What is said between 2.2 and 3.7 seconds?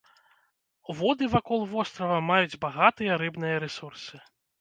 маюць багатыя рыбныя